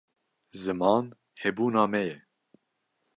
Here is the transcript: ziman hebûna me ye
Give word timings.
ziman 0.61 1.05
hebûna 1.41 1.83
me 1.91 2.01
ye 2.09 2.17